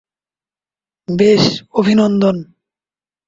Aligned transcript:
বেশ, 1.07 1.43
অভিনন্দন। 1.73 2.35